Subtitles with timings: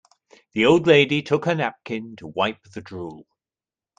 [0.53, 3.27] The old lady took her napkin to wipe the drool.